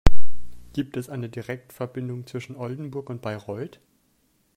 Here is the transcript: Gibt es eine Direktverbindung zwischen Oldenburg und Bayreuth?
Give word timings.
Gibt 0.73 0.97
es 0.97 1.09
eine 1.09 1.29
Direktverbindung 1.29 2.25
zwischen 2.25 2.55
Oldenburg 2.55 3.11
und 3.11 3.21
Bayreuth? 3.21 3.79